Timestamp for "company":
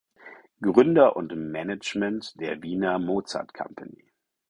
3.53-4.11